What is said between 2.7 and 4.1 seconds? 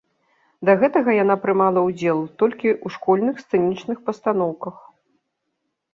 ў школьных сцэнічных